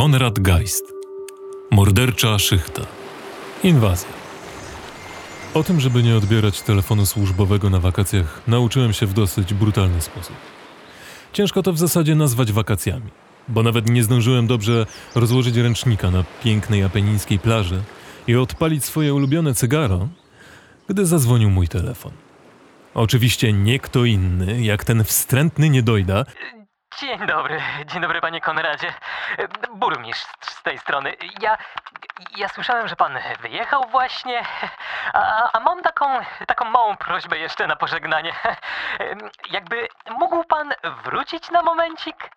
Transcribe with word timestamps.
Konrad 0.00 0.38
Geist. 0.38 0.84
Mordercza 1.70 2.38
szychta. 2.38 2.82
Inwazja. 3.64 4.08
O 5.54 5.62
tym, 5.62 5.80
żeby 5.80 6.02
nie 6.02 6.16
odbierać 6.16 6.62
telefonu 6.62 7.06
służbowego 7.06 7.70
na 7.70 7.80
wakacjach, 7.80 8.42
nauczyłem 8.46 8.92
się 8.92 9.06
w 9.06 9.12
dosyć 9.12 9.54
brutalny 9.54 10.00
sposób. 10.00 10.36
Ciężko 11.32 11.62
to 11.62 11.72
w 11.72 11.78
zasadzie 11.78 12.14
nazwać 12.14 12.52
wakacjami, 12.52 13.10
bo 13.48 13.62
nawet 13.62 13.90
nie 13.90 14.04
zdążyłem 14.04 14.46
dobrze 14.46 14.86
rozłożyć 15.14 15.56
ręcznika 15.56 16.10
na 16.10 16.24
pięknej 16.44 16.82
apenińskiej 16.82 17.38
plaży 17.38 17.82
i 18.26 18.36
odpalić 18.36 18.84
swoje 18.84 19.14
ulubione 19.14 19.54
cygaro, 19.54 20.08
gdy 20.88 21.06
zadzwonił 21.06 21.50
mój 21.50 21.68
telefon. 21.68 22.12
Oczywiście 22.94 23.52
nie 23.52 23.78
kto 23.78 24.04
inny, 24.04 24.62
jak 24.62 24.84
ten 24.84 25.04
wstrętny 25.04 25.70
niedojda, 25.70 26.24
Dzień 26.98 27.26
dobry, 27.26 27.62
dzień 27.86 28.02
dobry 28.02 28.20
panie 28.20 28.40
Konradzie. 28.40 28.94
Burmistrz 29.74 30.26
z 30.40 30.62
tej 30.62 30.78
strony. 30.78 31.16
Ja, 31.40 31.58
ja 32.36 32.48
słyszałem, 32.48 32.88
że 32.88 32.96
pan 32.96 33.18
wyjechał 33.40 33.84
właśnie, 33.88 34.42
a, 35.12 35.52
a 35.52 35.60
mam 35.60 35.82
taką, 35.82 36.20
taką 36.46 36.64
małą 36.64 36.96
prośbę 36.96 37.38
jeszcze 37.38 37.66
na 37.66 37.76
pożegnanie. 37.76 38.32
Jakby 39.50 39.88
mógł 40.10 40.44
pan 40.44 40.72
wrócić 40.84 41.50
na 41.50 41.62
momencik? 41.62 42.30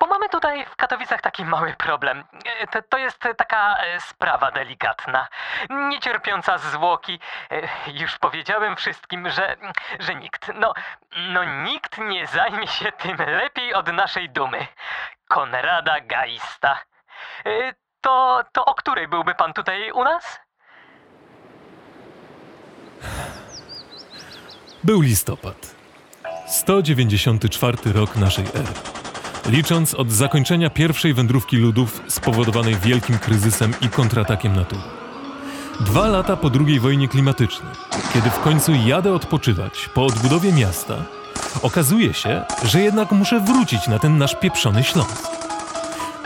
Bo 0.00 0.06
mamy 0.06 0.28
tutaj 0.28 0.66
w 0.66 0.76
Katowicach 0.76 1.20
taki 1.20 1.44
mały 1.44 1.74
problem. 1.74 2.24
To, 2.70 2.82
to 2.82 2.98
jest 2.98 3.24
taka 3.36 3.76
sprawa 3.98 4.50
delikatna, 4.50 5.28
niecierpiąca 5.70 6.58
zwłoki. 6.58 7.20
Już 7.86 8.18
powiedziałem 8.18 8.76
wszystkim, 8.76 9.30
że, 9.30 9.56
że 10.00 10.14
nikt, 10.14 10.50
no, 10.54 10.74
no 11.16 11.44
nikt 11.44 11.98
nie 11.98 12.26
zajmie 12.26 12.66
się 12.66 12.92
tym 12.92 13.16
lepiej 13.16 13.74
od 13.74 13.92
naszej 13.92 14.30
dumy. 14.30 14.66
Konrada 15.28 16.00
Geista. 16.00 16.78
To, 18.00 18.42
to 18.52 18.64
o 18.64 18.74
której 18.74 19.08
byłby 19.08 19.34
pan 19.34 19.52
tutaj 19.52 19.92
u 19.92 20.04
nas? 20.04 20.40
Był 24.84 25.00
listopad. 25.00 25.74
194 26.46 27.92
rok 27.92 28.16
naszej 28.16 28.44
ery. 28.44 28.72
Licząc 29.46 29.94
od 29.94 30.12
zakończenia 30.12 30.70
pierwszej 30.70 31.14
wędrówki 31.14 31.56
ludów 31.56 32.02
spowodowanej 32.08 32.74
wielkim 32.74 33.18
kryzysem 33.18 33.74
i 33.80 33.88
kontratakiem 33.88 34.56
natury. 34.56 34.82
Dwa 35.80 36.06
lata 36.06 36.36
po 36.36 36.50
II 36.66 36.80
wojnie 36.80 37.08
klimatycznej, 37.08 37.72
kiedy 38.14 38.30
w 38.30 38.40
końcu 38.40 38.72
jadę 38.74 39.12
odpoczywać 39.14 39.88
po 39.94 40.04
odbudowie 40.04 40.52
miasta, 40.52 40.94
okazuje 41.62 42.14
się, 42.14 42.44
że 42.64 42.80
jednak 42.80 43.12
muszę 43.12 43.40
wrócić 43.40 43.88
na 43.88 43.98
ten 43.98 44.18
nasz 44.18 44.34
pieprzony 44.34 44.84
Śląsk. 44.84 45.30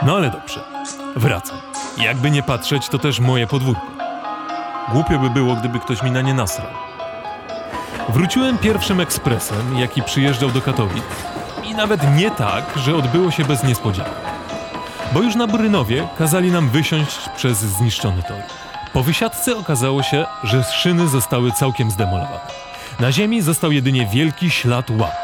No 0.05 0.15
ale 0.15 0.29
dobrze, 0.29 0.72
wracam. 1.15 1.57
Jakby 1.97 2.31
nie 2.31 2.43
patrzeć, 2.43 2.89
to 2.89 2.99
też 2.99 3.19
moje 3.19 3.47
podwórko. 3.47 3.81
Głupio 4.91 5.19
by 5.19 5.29
było, 5.29 5.55
gdyby 5.55 5.79
ktoś 5.79 6.03
mi 6.03 6.11
na 6.11 6.21
nie 6.21 6.33
nasrał. 6.33 6.71
Wróciłem 8.09 8.57
pierwszym 8.57 8.99
ekspresem, 8.99 9.77
jaki 9.77 10.03
przyjeżdżał 10.03 10.51
do 10.51 10.61
Katowic. 10.61 11.03
I 11.63 11.75
nawet 11.75 12.15
nie 12.15 12.31
tak, 12.31 12.63
że 12.75 12.95
odbyło 12.95 13.31
się 13.31 13.45
bez 13.45 13.63
niespodzianek. 13.63 14.13
Bo 15.13 15.21
już 15.21 15.35
na 15.35 15.47
Brynowie 15.47 16.07
kazali 16.17 16.51
nam 16.51 16.69
wysiąść 16.69 17.29
przez 17.35 17.57
zniszczony 17.57 18.23
tor. 18.23 18.37
Po 18.93 19.03
wysiadce 19.03 19.57
okazało 19.57 20.03
się, 20.03 20.25
że 20.43 20.63
szyny 20.63 21.07
zostały 21.07 21.51
całkiem 21.51 21.91
zdemolowane. 21.91 22.39
Na 22.99 23.11
ziemi 23.11 23.41
został 23.41 23.71
jedynie 23.71 24.07
wielki 24.13 24.49
ślad 24.49 24.89
łap. 24.89 25.15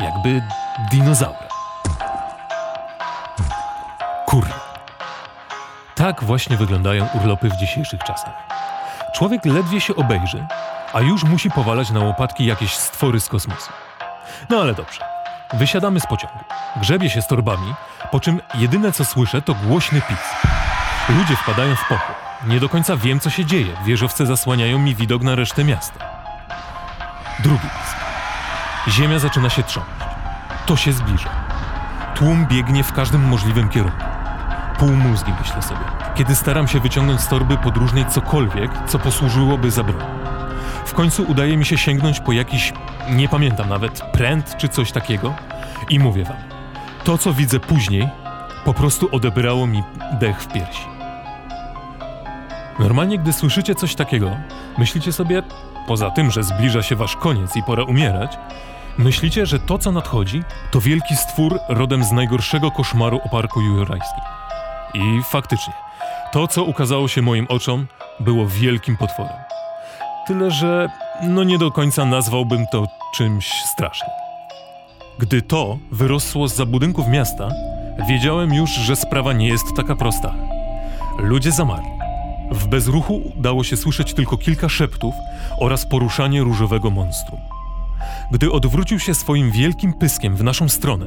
Jakby 0.00 0.42
dinozaura. 0.90 1.43
Tak 6.04 6.24
właśnie 6.24 6.56
wyglądają 6.56 7.08
urlopy 7.14 7.48
w 7.48 7.56
dzisiejszych 7.56 8.04
czasach. 8.04 8.34
Człowiek 9.14 9.44
ledwie 9.44 9.80
się 9.80 9.96
obejrzy, 9.96 10.46
a 10.92 11.00
już 11.00 11.24
musi 11.24 11.50
powalać 11.50 11.90
na 11.90 12.00
łopatki 12.00 12.46
jakieś 12.46 12.76
stwory 12.76 13.20
z 13.20 13.28
kosmosu. 13.28 13.72
No 14.50 14.60
ale 14.60 14.74
dobrze. 14.74 15.00
Wysiadamy 15.52 16.00
z 16.00 16.06
pociągu. 16.06 16.38
Grzebie 16.76 17.10
się 17.10 17.22
z 17.22 17.26
torbami, 17.26 17.74
po 18.10 18.20
czym 18.20 18.40
jedyne 18.54 18.92
co 18.92 19.04
słyszę 19.04 19.42
to 19.42 19.54
głośny 19.54 20.00
pisk. 20.00 20.46
Ludzie 21.08 21.36
wpadają 21.36 21.76
w 21.76 21.88
pokój. 21.88 22.14
Nie 22.46 22.60
do 22.60 22.68
końca 22.68 22.96
wiem 22.96 23.20
co 23.20 23.30
się 23.30 23.44
dzieje. 23.44 23.76
Wieżowce 23.84 24.26
zasłaniają 24.26 24.78
mi 24.78 24.94
widok 24.94 25.22
na 25.22 25.34
resztę 25.34 25.64
miasta. 25.64 26.04
Drugi 27.38 27.68
pisk. 27.68 27.96
Ziemia 28.88 29.18
zaczyna 29.18 29.50
się 29.50 29.62
trząść. 29.62 29.88
To 30.66 30.76
się 30.76 30.92
zbliża. 30.92 31.30
Tłum 32.14 32.46
biegnie 32.46 32.84
w 32.84 32.92
każdym 32.92 33.28
możliwym 33.28 33.68
kierunku. 33.68 34.13
Półmózgi 34.78 35.32
myślę 35.40 35.62
sobie, 35.62 35.80
kiedy 36.14 36.34
staram 36.34 36.68
się 36.68 36.80
wyciągnąć 36.80 37.20
z 37.20 37.28
torby 37.28 37.56
podróżnej 37.56 38.06
cokolwiek, 38.06 38.70
co 38.86 38.98
posłużyłoby 38.98 39.70
za 39.70 39.84
broń. 39.84 40.04
W 40.84 40.94
końcu 40.94 41.24
udaje 41.28 41.56
mi 41.56 41.64
się 41.64 41.78
sięgnąć 41.78 42.20
po 42.20 42.32
jakiś, 42.32 42.72
nie 43.10 43.28
pamiętam 43.28 43.68
nawet, 43.68 44.00
pręt 44.12 44.56
czy 44.56 44.68
coś 44.68 44.92
takiego 44.92 45.34
i 45.90 45.98
mówię 45.98 46.24
wam, 46.24 46.36
to 47.04 47.18
co 47.18 47.32
widzę 47.32 47.60
później, 47.60 48.08
po 48.64 48.74
prostu 48.74 49.08
odebrało 49.12 49.66
mi 49.66 49.82
dech 50.20 50.42
w 50.42 50.52
piersi. 50.52 50.86
Normalnie, 52.78 53.18
gdy 53.18 53.32
słyszycie 53.32 53.74
coś 53.74 53.94
takiego, 53.94 54.30
myślicie 54.78 55.12
sobie, 55.12 55.42
poza 55.86 56.10
tym, 56.10 56.30
że 56.30 56.42
zbliża 56.42 56.82
się 56.82 56.96
wasz 56.96 57.16
koniec 57.16 57.56
i 57.56 57.62
pora 57.62 57.84
umierać, 57.84 58.38
myślicie, 58.98 59.46
że 59.46 59.58
to, 59.58 59.78
co 59.78 59.92
nadchodzi, 59.92 60.42
to 60.70 60.80
wielki 60.80 61.16
stwór 61.16 61.58
rodem 61.68 62.04
z 62.04 62.12
najgorszego 62.12 62.70
koszmaru 62.70 63.20
o 63.24 63.28
parku 63.28 63.60
jurajskim. 63.60 64.24
I 64.94 65.22
faktycznie, 65.22 65.72
to, 66.32 66.48
co 66.48 66.64
ukazało 66.64 67.08
się 67.08 67.22
moim 67.22 67.46
oczom, 67.48 67.86
było 68.20 68.46
wielkim 68.46 68.96
potworem. 68.96 69.36
Tyle, 70.26 70.50
że 70.50 70.88
no 71.22 71.44
nie 71.44 71.58
do 71.58 71.70
końca 71.70 72.04
nazwałbym 72.04 72.66
to 72.72 72.86
czymś 73.14 73.46
strasznym. 73.46 74.10
Gdy 75.18 75.42
to 75.42 75.78
wyrosło 75.92 76.48
z 76.48 76.68
budynków 76.68 77.08
miasta, 77.08 77.48
wiedziałem 78.08 78.54
już, 78.54 78.70
że 78.70 78.96
sprawa 78.96 79.32
nie 79.32 79.48
jest 79.48 79.64
taka 79.76 79.96
prosta. 79.96 80.34
Ludzie 81.18 81.52
zamarli. 81.52 81.88
W 82.50 82.66
bezruchu 82.66 83.32
udało 83.38 83.64
się 83.64 83.76
słyszeć 83.76 84.14
tylko 84.14 84.36
kilka 84.36 84.68
szeptów 84.68 85.14
oraz 85.60 85.86
poruszanie 85.86 86.42
różowego 86.42 86.90
monstrum. 86.90 87.40
Gdy 88.30 88.52
odwrócił 88.52 88.98
się 88.98 89.14
swoim 89.14 89.50
wielkim 89.50 89.92
pyskiem 89.92 90.36
w 90.36 90.44
naszą 90.44 90.68
stronę 90.68 91.06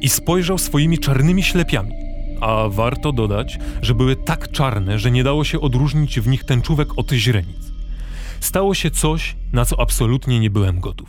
i 0.00 0.08
spojrzał 0.08 0.58
swoimi 0.58 0.98
czarnymi 0.98 1.42
ślepiami, 1.42 2.03
a 2.44 2.68
warto 2.68 3.12
dodać, 3.12 3.58
że 3.82 3.94
były 3.94 4.16
tak 4.16 4.50
czarne, 4.50 4.98
że 4.98 5.10
nie 5.10 5.24
dało 5.24 5.44
się 5.44 5.60
odróżnić 5.60 6.20
w 6.20 6.28
nich 6.28 6.44
tęczówek 6.44 6.98
od 6.98 7.10
źrenic. 7.12 7.72
Stało 8.40 8.74
się 8.74 8.90
coś, 8.90 9.36
na 9.52 9.64
co 9.64 9.80
absolutnie 9.80 10.40
nie 10.40 10.50
byłem 10.50 10.80
gotów. 10.80 11.08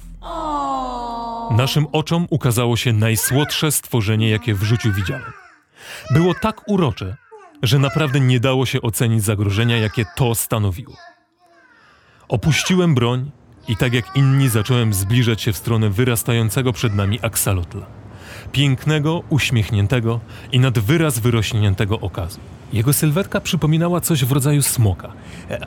Naszym 1.52 1.88
oczom 1.92 2.28
ukazało 2.30 2.78
się 2.78 2.94
najsłodsze 2.94 3.72
stworzenie, 3.72 4.30
jakie 4.30 4.54
w 4.54 4.64
życiu 4.64 4.94
widziałem. 4.94 5.32
Było 6.12 6.34
tak 6.34 6.70
urocze, 6.70 7.16
że 7.64 7.80
naprawdę 7.80 8.20
nie 8.20 8.40
dało 8.40 8.66
się 8.66 8.82
ocenić 8.82 9.24
zagrożenia, 9.24 9.78
jakie 9.78 10.06
to 10.16 10.36
stanowiło. 10.36 10.96
Opuściłem 12.28 12.96
broń 12.96 13.32
i 13.68 13.78
tak 13.78 13.94
jak 13.94 14.16
inni 14.16 14.50
zacząłem 14.50 14.94
zbliżać 14.94 15.42
się 15.42 15.54
w 15.54 15.58
stronę 15.58 15.90
wyrastającego 15.90 16.74
przed 16.74 16.96
nami 16.96 17.20
aksalotla. 17.22 18.05
Pięknego, 18.56 19.24
uśmiechniętego 19.30 20.20
i 20.52 20.60
nad 20.60 20.80
wyraz 20.80 21.20
wyrośniętego 21.20 22.00
okazu. 22.00 22.40
Jego 22.74 22.94
sylwetka 22.94 23.42
przypominała 23.42 24.02
coś 24.02 24.26
w 24.26 24.32
rodzaju 24.32 24.62
smoka, 24.62 25.14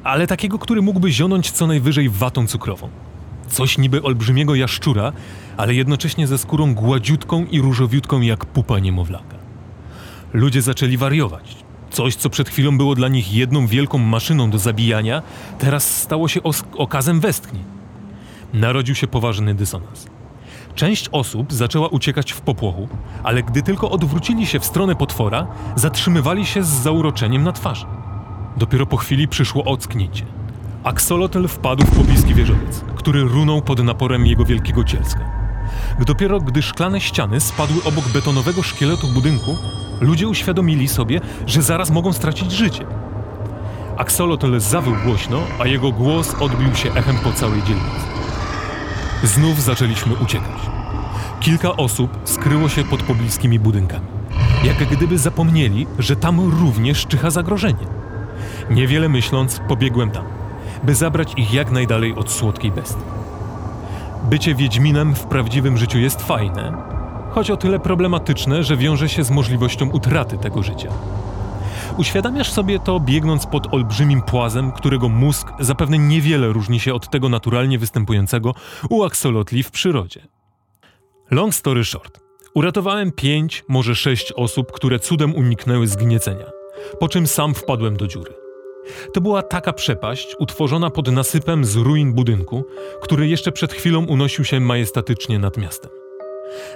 ale 0.04 0.26
takiego, 0.26 0.58
który 0.58 0.82
mógłby 0.82 1.12
zionąć 1.12 1.50
co 1.50 1.66
najwyżej 1.66 2.08
watą 2.08 2.46
cukrową. 2.46 2.88
Coś 3.48 3.78
niby 3.78 4.02
olbrzymiego 4.02 4.54
jaszczura, 4.54 5.12
ale 5.56 5.74
jednocześnie 5.74 6.26
ze 6.26 6.38
skórą 6.38 6.74
gładziutką 6.74 7.44
i 7.44 7.60
różowiutką 7.60 8.20
jak 8.20 8.46
pupa 8.46 8.78
niemowlaka. 8.78 9.36
Ludzie 10.32 10.62
zaczęli 10.62 10.96
wariować. 10.96 11.56
Coś, 11.90 12.16
co 12.16 12.30
przed 12.30 12.48
chwilą 12.48 12.78
było 12.78 12.94
dla 12.94 13.08
nich 13.08 13.34
jedną 13.34 13.66
wielką 13.66 13.98
maszyną 13.98 14.50
do 14.50 14.58
zabijania, 14.58 15.22
teraz 15.58 15.96
stało 15.96 16.28
się 16.28 16.40
okazem 16.76 17.20
westchnień. 17.20 17.64
Narodził 18.54 18.94
się 18.94 19.06
poważny 19.06 19.54
dysonans. 19.54 20.17
Część 20.78 21.08
osób 21.12 21.52
zaczęła 21.52 21.88
uciekać 21.88 22.32
w 22.32 22.40
popłochu, 22.40 22.88
ale 23.22 23.42
gdy 23.42 23.62
tylko 23.62 23.90
odwrócili 23.90 24.46
się 24.46 24.60
w 24.60 24.64
stronę 24.64 24.94
potwora, 24.96 25.46
zatrzymywali 25.76 26.46
się 26.46 26.62
z 26.62 26.68
zauroczeniem 26.68 27.42
na 27.42 27.52
twarzy. 27.52 27.86
Dopiero 28.56 28.86
po 28.86 28.96
chwili 28.96 29.28
przyszło 29.28 29.64
ocknięcie. 29.64 30.26
Aksolotl 30.84 31.48
wpadł 31.48 31.84
w 31.84 31.90
pobliski 31.90 32.34
wieżowiec, 32.34 32.84
który 32.96 33.22
runął 33.22 33.62
pod 33.62 33.84
naporem 33.84 34.26
jego 34.26 34.44
wielkiego 34.44 34.84
cielska. 34.84 35.20
Dopiero 36.06 36.40
gdy 36.40 36.62
szklane 36.62 37.00
ściany 37.00 37.40
spadły 37.40 37.84
obok 37.84 38.08
betonowego 38.08 38.62
szkieletu 38.62 39.06
budynku, 39.06 39.56
ludzie 40.00 40.28
uświadomili 40.28 40.88
sobie, 40.88 41.20
że 41.46 41.62
zaraz 41.62 41.90
mogą 41.90 42.12
stracić 42.12 42.52
życie. 42.52 42.86
Aksolotl 43.96 44.60
zawył 44.60 44.94
głośno, 45.04 45.38
a 45.58 45.66
jego 45.66 45.92
głos 45.92 46.34
odbił 46.40 46.74
się 46.74 46.92
echem 46.92 47.16
po 47.24 47.32
całej 47.32 47.62
dzielnicy. 47.62 48.08
Znów 49.22 49.62
zaczęliśmy 49.62 50.14
uciekać. 50.14 50.67
Kilka 51.48 51.76
osób 51.76 52.18
skryło 52.24 52.68
się 52.68 52.84
pod 52.84 53.02
pobliskimi 53.02 53.58
budynkami. 53.58 54.06
Jak 54.64 54.88
gdyby 54.88 55.18
zapomnieli, 55.18 55.86
że 55.98 56.16
tam 56.16 56.40
również 56.60 57.06
czyha 57.06 57.30
zagrożenie. 57.30 57.86
Niewiele 58.70 59.08
myśląc, 59.08 59.60
pobiegłem 59.68 60.10
tam, 60.10 60.24
by 60.82 60.94
zabrać 60.94 61.32
ich 61.36 61.54
jak 61.54 61.70
najdalej 61.70 62.14
od 62.14 62.30
słodkiej 62.30 62.72
bestii. 62.72 63.02
Bycie 64.30 64.54
Wiedźminem 64.54 65.14
w 65.14 65.26
prawdziwym 65.26 65.78
życiu 65.78 65.98
jest 65.98 66.22
fajne, 66.22 66.72
choć 67.30 67.50
o 67.50 67.56
tyle 67.56 67.80
problematyczne, 67.80 68.62
że 68.62 68.76
wiąże 68.76 69.08
się 69.08 69.24
z 69.24 69.30
możliwością 69.30 69.90
utraty 69.90 70.38
tego 70.38 70.62
życia. 70.62 70.88
Uświadamiasz 71.96 72.52
sobie 72.52 72.78
to 72.78 73.00
biegnąc 73.00 73.46
pod 73.46 73.74
olbrzymim 73.74 74.22
płazem, 74.22 74.72
którego 74.72 75.08
mózg 75.08 75.52
zapewne 75.60 75.98
niewiele 75.98 76.48
różni 76.48 76.80
się 76.80 76.94
od 76.94 77.10
tego 77.10 77.28
naturalnie 77.28 77.78
występującego 77.78 78.54
u 78.90 79.04
aksolotli 79.04 79.62
w 79.62 79.70
przyrodzie. 79.70 80.37
Long 81.30 81.54
story 81.54 81.84
short. 81.84 82.20
Uratowałem 82.54 83.12
pięć, 83.12 83.64
może 83.68 83.94
sześć 83.94 84.32
osób, 84.32 84.72
które 84.72 84.98
cudem 84.98 85.34
uniknęły 85.34 85.86
zgniecenia, 85.86 86.50
po 87.00 87.08
czym 87.08 87.26
sam 87.26 87.54
wpadłem 87.54 87.96
do 87.96 88.06
dziury. 88.06 88.32
To 89.14 89.20
była 89.20 89.42
taka 89.42 89.72
przepaść 89.72 90.36
utworzona 90.38 90.90
pod 90.90 91.12
nasypem 91.12 91.64
z 91.64 91.76
ruin 91.76 92.12
budynku, 92.12 92.64
który 93.02 93.28
jeszcze 93.28 93.52
przed 93.52 93.72
chwilą 93.72 94.06
unosił 94.06 94.44
się 94.44 94.60
majestatycznie 94.60 95.38
nad 95.38 95.56
miastem. 95.56 95.90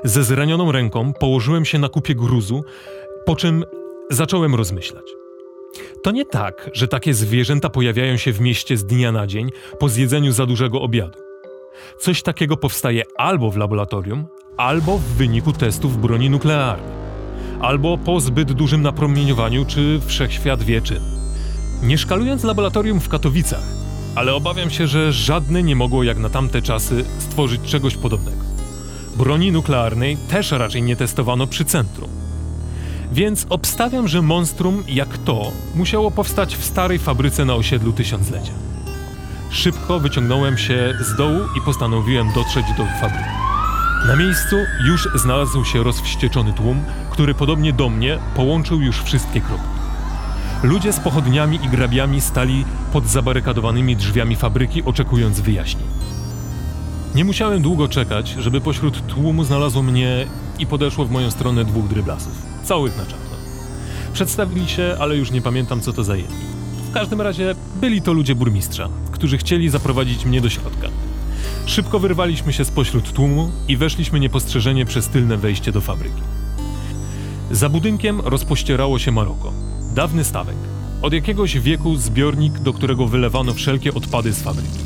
Ze 0.04 0.24
zranioną 0.24 0.72
ręką 0.72 1.12
położyłem 1.12 1.64
się 1.64 1.78
na 1.78 1.88
kupie 1.88 2.14
gruzu, 2.14 2.64
po 3.26 3.36
czym 3.36 3.64
zacząłem 4.10 4.54
rozmyślać. 4.54 5.04
To 6.02 6.10
nie 6.10 6.24
tak, 6.24 6.70
że 6.72 6.88
takie 6.88 7.14
zwierzęta 7.14 7.70
pojawiają 7.70 8.16
się 8.16 8.32
w 8.32 8.40
mieście 8.40 8.76
z 8.76 8.84
dnia 8.84 9.12
na 9.12 9.26
dzień 9.26 9.50
po 9.78 9.88
zjedzeniu 9.88 10.32
za 10.32 10.46
dużego 10.46 10.80
obiadu. 10.80 11.18
Coś 11.98 12.22
takiego 12.22 12.56
powstaje 12.56 13.02
albo 13.16 13.50
w 13.50 13.56
laboratorium, 13.56 14.26
albo 14.56 14.98
w 14.98 15.02
wyniku 15.02 15.52
testów 15.52 16.00
broni 16.00 16.30
nuklearnej, 16.30 16.92
albo 17.60 17.98
po 17.98 18.20
zbyt 18.20 18.52
dużym 18.52 18.82
napromieniowaniu, 18.82 19.64
czy 19.64 20.00
wszechświat 20.06 20.62
wie 20.62 20.80
czym. 20.80 21.02
Nie 21.82 21.98
szkalując 21.98 22.44
laboratorium 22.44 23.00
w 23.00 23.08
Katowicach, 23.08 23.64
ale 24.14 24.34
obawiam 24.34 24.70
się, 24.70 24.86
że 24.86 25.12
żadne 25.12 25.62
nie 25.62 25.76
mogło 25.76 26.02
jak 26.02 26.18
na 26.18 26.28
tamte 26.28 26.62
czasy 26.62 27.04
stworzyć 27.18 27.62
czegoś 27.62 27.96
podobnego. 27.96 28.44
Broni 29.16 29.52
nuklearnej 29.52 30.16
też 30.16 30.50
raczej 30.50 30.82
nie 30.82 30.96
testowano 30.96 31.46
przy 31.46 31.64
centrum. 31.64 32.10
Więc 33.12 33.46
obstawiam, 33.48 34.08
że 34.08 34.22
monstrum 34.22 34.84
jak 34.88 35.18
to 35.18 35.52
musiało 35.74 36.10
powstać 36.10 36.56
w 36.56 36.64
starej 36.64 36.98
fabryce 36.98 37.44
na 37.44 37.54
osiedlu 37.54 37.92
Tysiąclecia. 37.92 38.52
Szybko 39.50 40.00
wyciągnąłem 40.00 40.58
się 40.58 40.94
z 41.00 41.16
dołu 41.16 41.38
i 41.58 41.60
postanowiłem 41.60 42.32
dotrzeć 42.34 42.66
do 42.78 42.84
fabryki. 43.00 43.41
Na 44.06 44.16
miejscu 44.16 44.56
już 44.84 45.08
znalazł 45.14 45.64
się 45.64 45.82
rozwścieczony 45.82 46.52
tłum, 46.52 46.84
który 47.10 47.34
podobnie 47.34 47.72
do 47.72 47.88
mnie 47.88 48.18
połączył 48.36 48.80
już 48.80 49.02
wszystkie 49.02 49.40
kropki. 49.40 49.66
Ludzie 50.62 50.92
z 50.92 51.00
pochodniami 51.00 51.58
i 51.64 51.68
grabiami 51.68 52.20
stali 52.20 52.64
pod 52.92 53.06
zabarykadowanymi 53.06 53.96
drzwiami 53.96 54.36
fabryki, 54.36 54.82
oczekując 54.84 55.40
wyjaśnień. 55.40 55.86
Nie 57.14 57.24
musiałem 57.24 57.62
długo 57.62 57.88
czekać, 57.88 58.28
żeby 58.28 58.60
pośród 58.60 59.06
tłumu 59.06 59.44
znalazło 59.44 59.82
mnie 59.82 60.26
i 60.58 60.66
podeszło 60.66 61.04
w 61.04 61.10
moją 61.10 61.30
stronę 61.30 61.64
dwóch 61.64 61.88
dryblasów, 61.88 62.42
całych 62.64 62.96
na 62.96 63.06
czarno. 63.06 63.36
Przedstawili 64.12 64.68
się, 64.68 64.96
ale 65.00 65.16
już 65.16 65.30
nie 65.30 65.42
pamiętam, 65.42 65.80
co 65.80 65.92
to 65.92 66.04
za 66.04 66.16
jedni. 66.16 66.46
W 66.90 66.92
każdym 66.92 67.20
razie 67.20 67.54
byli 67.80 68.02
to 68.02 68.12
ludzie 68.12 68.34
burmistrza, 68.34 68.88
którzy 69.12 69.38
chcieli 69.38 69.68
zaprowadzić 69.68 70.24
mnie 70.24 70.40
do 70.40 70.50
środka. 70.50 70.88
Szybko 71.66 71.98
wyrwaliśmy 71.98 72.52
się 72.52 72.64
spośród 72.64 73.12
tłumu 73.12 73.50
i 73.68 73.76
weszliśmy 73.76 74.20
niepostrzeżenie 74.20 74.86
przez 74.86 75.08
tylne 75.08 75.36
wejście 75.36 75.72
do 75.72 75.80
fabryki. 75.80 76.22
Za 77.50 77.68
budynkiem 77.68 78.20
rozpościerało 78.20 78.98
się 78.98 79.12
Maroko, 79.12 79.52
dawny 79.94 80.24
stawek. 80.24 80.56
Od 81.02 81.12
jakiegoś 81.12 81.58
wieku 81.58 81.96
zbiornik, 81.96 82.58
do 82.58 82.72
którego 82.72 83.06
wylewano 83.06 83.54
wszelkie 83.54 83.94
odpady 83.94 84.32
z 84.32 84.42
fabryki. 84.42 84.78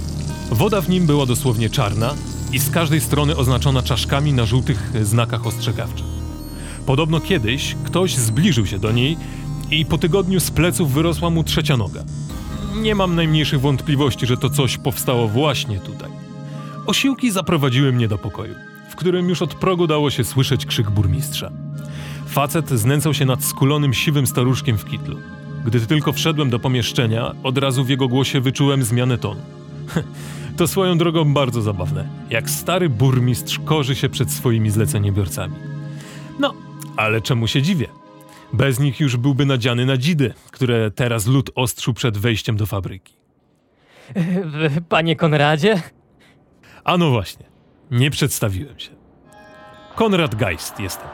Woda 0.50 0.80
w 0.80 0.88
nim 0.88 1.06
była 1.06 1.26
dosłownie 1.26 1.70
czarna 1.70 2.14
i 2.52 2.58
z 2.58 2.70
każdej 2.70 3.00
strony 3.00 3.36
oznaczona 3.36 3.82
czaszkami 3.82 4.32
na 4.32 4.46
żółtych 4.46 4.92
znakach 5.02 5.46
ostrzegawczych. 5.46 6.06
Podobno 6.86 7.20
kiedyś 7.20 7.76
ktoś 7.84 8.14
zbliżył 8.14 8.66
się 8.66 8.78
do 8.78 8.92
niej 8.92 9.16
i 9.70 9.86
po 9.86 9.98
tygodniu 9.98 10.40
z 10.40 10.50
pleców 10.50 10.92
wyrosła 10.92 11.30
mu 11.30 11.44
trzecia 11.44 11.76
noga. 11.76 12.04
Nie 12.76 12.94
mam 12.94 13.14
najmniejszych 13.14 13.60
wątpliwości, 13.60 14.26
że 14.26 14.36
to 14.36 14.50
coś 14.50 14.78
powstało 14.78 15.28
właśnie 15.28 15.80
tutaj. 15.80 16.25
Osiłki 16.86 17.30
zaprowadziły 17.30 17.92
mnie 17.92 18.08
do 18.08 18.18
pokoju, 18.18 18.54
w 18.90 18.96
którym 18.96 19.28
już 19.28 19.42
od 19.42 19.54
progu 19.54 19.86
dało 19.86 20.10
się 20.10 20.24
słyszeć 20.24 20.66
krzyk 20.66 20.90
burmistrza. 20.90 21.50
Facet 22.26 22.70
znęcał 22.70 23.14
się 23.14 23.24
nad 23.24 23.44
skulonym 23.44 23.94
siwym 23.94 24.26
staruszkiem 24.26 24.78
w 24.78 24.84
kitlu. 24.84 25.16
Gdy 25.64 25.80
tylko 25.80 26.12
wszedłem 26.12 26.50
do 26.50 26.58
pomieszczenia, 26.58 27.34
od 27.42 27.58
razu 27.58 27.84
w 27.84 27.88
jego 27.88 28.08
głosie 28.08 28.40
wyczułem 28.40 28.84
zmianę 28.84 29.18
tonu. 29.18 29.40
To 30.56 30.66
swoją 30.66 30.98
drogą 30.98 31.34
bardzo 31.34 31.62
zabawne, 31.62 32.08
jak 32.30 32.50
stary 32.50 32.88
burmistrz 32.88 33.58
korzy 33.64 33.94
się 33.94 34.08
przed 34.08 34.30
swoimi 34.30 34.70
zleceniobiorcami. 34.70 35.54
No, 36.40 36.54
ale 36.96 37.20
czemu 37.20 37.46
się 37.46 37.62
dziwię? 37.62 37.88
Bez 38.52 38.80
nich 38.80 39.00
już 39.00 39.16
byłby 39.16 39.46
nadziany 39.46 39.86
na 39.86 39.96
dzidy, 39.96 40.34
które 40.50 40.90
teraz 40.90 41.26
lud 41.26 41.50
ostrzył 41.54 41.94
przed 41.94 42.18
wejściem 42.18 42.56
do 42.56 42.66
fabryki. 42.66 43.14
Panie 44.88 45.16
Konradzie? 45.16 45.82
A 46.86 46.98
no 46.98 47.10
właśnie, 47.10 47.46
nie 47.90 48.10
przedstawiłem 48.10 48.78
się. 48.78 48.90
Konrad 49.94 50.34
Geist 50.34 50.80
jestem. 50.80 51.08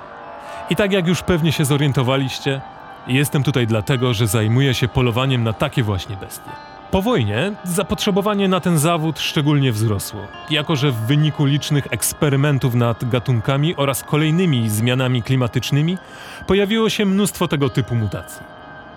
I 0.71 0.77
tak 0.77 0.93
jak 0.93 1.07
już 1.07 1.23
pewnie 1.23 1.53
się 1.53 1.65
zorientowaliście, 1.65 2.61
jestem 3.07 3.43
tutaj 3.43 3.67
dlatego, 3.67 4.15
że 4.15 4.27
zajmuję 4.27 4.75
się 4.75 4.89
polowaniem 4.89 5.45
na 5.45 5.53
takie 5.53 5.83
właśnie 5.83 6.17
bestie. 6.17 6.51
Po 6.91 7.03
wojnie 7.03 7.53
zapotrzebowanie 7.65 8.49
na 8.49 8.61
ten 8.61 8.79
zawód 8.79 9.21
szczególnie 9.21 9.73
wzrosło, 9.73 10.21
jako 10.51 10.77
że 10.77 10.91
w 10.91 10.97
wyniku 10.97 11.45
licznych 11.45 11.87
eksperymentów 11.91 12.75
nad 12.75 13.09
gatunkami 13.09 13.77
oraz 13.77 14.03
kolejnymi 14.03 14.71
zmianami 14.71 15.23
klimatycznymi 15.23 15.99
pojawiło 16.47 16.91
się 16.91 17.05
mnóstwo 17.05 17.49
tego 17.49 17.69
typu 17.69 17.95
mutacji. 17.95 18.43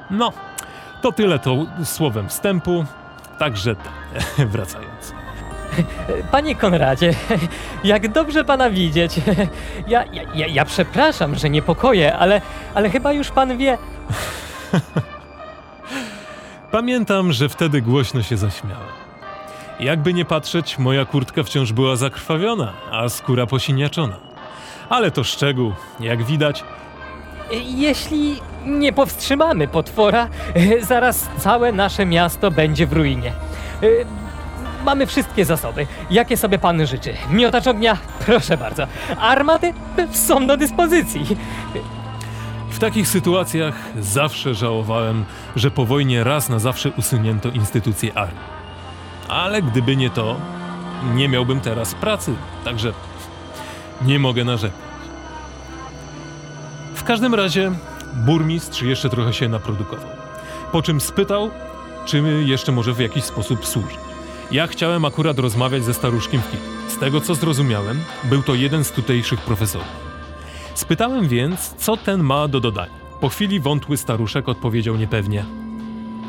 No, 0.10 0.34
to 1.02 1.12
tyle 1.12 1.40
to 1.40 1.66
słowem 1.84 2.30
wstępu, 2.30 2.86
także 3.40 3.76
tak, 3.76 4.48
wracając. 4.54 5.25
Panie 6.32 6.56
Konradzie, 6.56 7.14
jak 7.84 8.08
dobrze 8.08 8.44
pana 8.44 8.70
widzieć. 8.70 9.16
Ja, 9.88 10.04
ja, 10.34 10.48
ja, 10.48 10.66
przepraszam, 10.66 11.36
że 11.36 11.50
niepokoję, 11.50 12.16
ale, 12.16 12.42
ale 12.74 12.90
chyba 12.90 13.14
już 13.14 13.32
pan 13.32 13.58
wie. 13.58 13.78
Pamiętam, 16.72 17.34
że 17.34 17.50
wtedy 17.50 17.82
głośno 17.82 18.24
się 18.24 18.38
zaśmiałem. 18.38 18.88
Jakby 19.80 20.14
nie 20.14 20.26
patrzeć, 20.26 20.78
moja 20.78 21.06
kurtka 21.06 21.44
wciąż 21.44 21.74
była 21.74 21.96
zakrwawiona, 21.96 22.74
a 22.92 23.10
skóra 23.10 23.46
posiniaczona. 23.46 24.16
Ale 24.90 25.12
to 25.12 25.24
szczegół, 25.24 25.74
jak 26.00 26.24
widać, 26.24 26.64
Jeśli 27.52 28.42
nie 28.66 28.94
powstrzymamy 28.94 29.68
potwora, 29.68 30.28
zaraz 30.82 31.28
całe 31.38 31.72
nasze 31.72 32.06
miasto 32.06 32.52
będzie 32.52 32.88
w 32.88 32.94
ruinie. 32.94 33.34
Mamy 34.86 35.08
wszystkie 35.08 35.46
zasoby, 35.46 35.88
jakie 36.12 36.38
sobie 36.38 36.60
pan 36.60 36.88
życzy. 36.88 37.14
Miotacz 37.30 37.68
ognia, 37.68 37.98
proszę 38.26 38.58
bardzo. 38.58 38.88
Armaty 39.20 39.74
są 40.12 40.48
do 40.48 40.58
dyspozycji. 40.58 41.26
w 42.70 42.80
takich 42.80 43.08
sytuacjach 43.08 43.76
zawsze 44.00 44.54
żałowałem, 44.54 45.26
że 45.56 45.72
po 45.72 45.86
wojnie 45.86 46.24
raz 46.24 46.50
na 46.50 46.60
zawsze 46.60 46.92
usunięto 46.92 47.50
instytucję 47.50 48.18
armii. 48.18 48.44
Ale 49.28 49.62
gdyby 49.62 49.96
nie 49.96 50.10
to, 50.10 50.36
nie 51.14 51.30
miałbym 51.30 51.62
teraz 51.62 51.96
pracy, 51.96 52.34
także 52.64 52.94
nie 54.02 54.20
mogę 54.20 54.44
narzekać. 54.44 54.80
W 56.96 57.04
każdym 57.04 57.36
razie 57.36 57.72
burmistrz 58.14 58.82
jeszcze 58.82 59.10
trochę 59.10 59.34
się 59.34 59.50
naprodukował. 59.50 60.10
Po 60.72 60.82
czym 60.82 61.02
spytał, 61.02 61.52
czy 62.06 62.24
jeszcze 62.46 62.72
może 62.72 62.94
w 62.94 63.00
jakiś 63.00 63.24
sposób 63.24 63.66
służyć. 63.66 64.05
Ja 64.52 64.68
chciałem 64.68 65.06
akurat 65.06 65.40
rozmawiać 65.40 65.84
ze 65.84 65.94
staruszkiem 65.94 66.42
w 66.42 66.52
kitlu. 66.52 66.70
Z 66.88 66.98
tego 66.98 67.22
co 67.22 67.36
zrozumiałem, 67.36 68.00
był 68.24 68.44
to 68.44 68.56
jeden 68.56 68.84
z 68.84 68.92
tutejszych 68.92 69.42
profesorów. 69.42 69.88
Spytałem 70.76 71.28
więc, 71.28 71.74
co 71.78 71.98
ten 71.98 72.24
ma 72.24 72.48
do 72.48 72.60
dodania. 72.60 72.94
Po 73.22 73.30
chwili 73.30 73.60
wątły 73.60 73.98
staruszek 73.98 74.50
odpowiedział 74.50 74.96
niepewnie. 74.96 75.46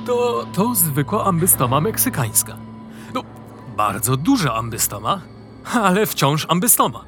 To, 0.06 0.46
to 0.52 0.75
zwykła 0.75 1.25
ambystoma 1.25 1.80
meksykańska. 1.80 2.56
No, 3.14 3.23
bardzo 3.76 4.16
duża 4.16 4.54
ambystoma, 4.54 5.20
ale 5.75 6.06
wciąż 6.06 6.46
ambystoma. 6.49 7.04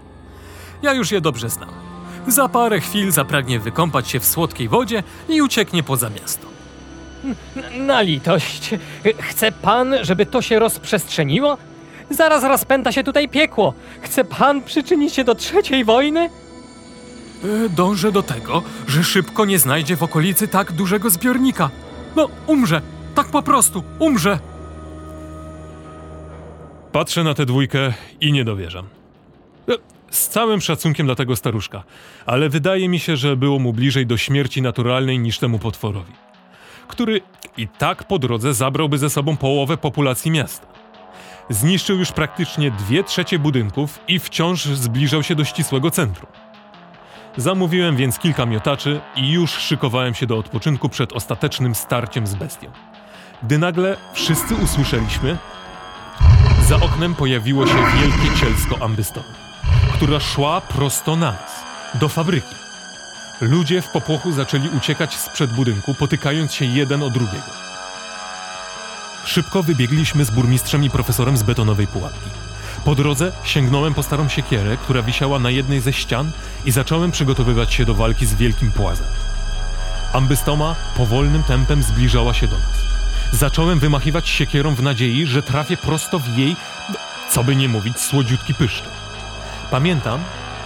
Ja 0.83 0.93
już 0.93 1.13
je 1.13 1.21
dobrze 1.21 1.51
znam. 1.51 1.71
Za 2.27 2.49
parę 2.49 2.81
chwil 2.81 3.11
zapragnie 3.11 3.61
wykąpać 3.61 4.09
się 4.09 4.21
w 4.21 4.27
słodkiej 4.27 4.69
wodzie 4.69 5.03
i 5.29 5.43
ucieknie 5.43 5.83
poza 5.83 6.11
miasto. 6.11 6.48
Na 7.79 8.01
litość. 8.03 8.71
Chce 9.19 9.53
pan, 9.53 9.95
żeby 10.03 10.27
to 10.27 10.43
się 10.43 10.59
rozprzestrzeniło? 10.59 11.57
Zaraz 12.11 12.45
rozpęta 12.45 12.93
się 12.93 13.05
tutaj 13.05 13.29
piekło. 13.29 13.75
Chce 14.03 14.25
pan 14.25 14.63
przyczynić 14.63 15.15
się 15.15 15.25
do 15.25 15.35
trzeciej 15.35 15.85
wojny? 15.85 16.21
E, 17.45 17.69
Dążę 17.69 18.13
do 18.13 18.23
tego, 18.23 18.63
że 18.89 19.05
szybko 19.05 19.45
nie 19.45 19.59
znajdzie 19.59 19.97
w 19.97 20.03
okolicy 20.03 20.49
tak 20.49 20.73
dużego 20.73 21.11
zbiornika. 21.11 21.71
No, 22.17 22.29
umrze. 22.47 22.81
Tak 23.15 23.27
po 23.31 23.43
prostu, 23.43 23.83
umrze. 23.99 24.39
Patrzę 26.93 27.25
na 27.25 27.35
tę 27.35 27.47
dwójkę 27.47 27.93
i 28.21 28.33
nie 28.33 28.45
dowierzam. 28.45 28.87
E, 29.69 29.73
Z 30.11 30.29
całym 30.29 30.61
szacunkiem 30.61 31.07
dla 31.07 31.15
tego 31.15 31.37
staruszka, 31.37 31.83
ale 32.27 32.49
wydaje 32.49 32.89
mi 32.89 32.99
się, 32.99 33.17
że 33.17 33.37
było 33.37 33.59
mu 33.59 33.73
bliżej 33.73 34.07
do 34.07 34.17
śmierci 34.17 34.63
naturalnej 34.63 35.19
niż 35.19 35.39
temu 35.39 35.59
potworowi, 35.59 36.13
który 36.89 37.21
i 37.57 37.69
tak 37.69 38.05
po 38.05 38.19
drodze 38.19 38.55
zabrałby 38.55 38.99
ze 38.99 39.11
sobą 39.11 39.37
połowę 39.37 39.77
populacji 39.77 40.31
miasta. 40.31 40.67
Zniszczył 41.51 41.99
już 41.99 42.13
praktycznie 42.13 42.71
dwie 42.71 43.05
trzecie 43.05 43.39
budynków 43.39 43.99
i 44.09 44.19
wciąż 44.19 44.65
zbliżał 44.65 45.23
się 45.23 45.35
do 45.35 45.45
ścisłego 45.45 45.91
centrum. 45.91 46.31
Zamówiłem 47.37 47.97
więc 47.97 48.19
kilka 48.19 48.47
miotaczy 48.47 49.01
i 49.17 49.33
już 49.33 49.51
szykowałem 49.51 50.15
się 50.15 50.27
do 50.27 50.39
odpoczynku 50.39 50.89
przed 50.89 51.13
ostatecznym 51.13 51.75
starciem 51.75 52.27
z 52.27 52.35
bestią. 52.35 52.71
Gdy 53.43 53.59
nagle 53.59 53.97
wszyscy 54.13 54.55
usłyszeliśmy, 54.55 55.39
za 56.69 56.77
oknem 56.77 57.15
pojawiło 57.15 57.67
się 57.67 57.75
wielkie 57.75 58.41
cielsko 58.41 58.85
ambystowe, 58.85 59.29
która 59.93 60.21
szła 60.21 60.61
prosto 60.61 61.17
na 61.17 61.33
nas, 61.33 61.65
do 61.95 62.09
fabryki. 62.09 62.68
Ludzie 63.41 63.83
w 63.83 63.89
popłochu 63.89 64.33
zaczęli 64.33 64.69
uciekać 64.69 65.17
sprzed 65.17 65.53
budynku, 65.53 65.95
potykając 65.95 66.55
się 66.55 66.65
jeden 66.65 67.03
o 67.03 67.11
drugiego. 67.11 67.69
Szybko 69.25 69.63
wybiegliśmy 69.63 70.25
z 70.25 70.31
burmistrzem 70.31 70.85
i 70.85 70.91
profesorem 70.91 71.37
z 71.37 71.43
betonowej 71.43 71.87
pułapki. 71.87 72.31
Po 72.85 72.95
drodze 72.95 73.33
sięgnąłem 73.45 73.95
po 73.95 74.03
starą 74.03 74.29
siekierę, 74.29 74.77
która 74.77 75.03
wisiała 75.03 75.39
na 75.39 75.51
jednej 75.51 75.81
ze 75.81 75.93
ścian 75.93 76.31
i 76.65 76.71
zacząłem 76.71 77.11
przygotowywać 77.11 77.75
się 77.75 77.85
do 77.85 77.95
walki 77.95 78.27
z 78.27 78.35
wielkim 78.35 78.73
płazem. 78.73 79.07
Ambystoma 80.13 80.75
powolnym 80.97 81.43
tempem 81.43 81.83
zbliżała 81.83 82.35
się 82.35 82.47
do 82.47 82.59
nas. 82.59 82.79
Zacząłem 83.33 83.79
wymachiwać 83.79 84.29
siekierą 84.29 84.75
w 84.75 84.83
nadziei, 84.83 85.27
że 85.27 85.43
trafię 85.43 85.77
prosto 85.77 86.19
w 86.19 86.39
jej, 86.39 86.57
co 87.31 87.45
by 87.45 87.57
nie 87.57 87.69
mówić, 87.69 88.01
słodziutki 88.01 88.55
pyszczek. 88.55 88.93
Pamiętam, 89.71 90.21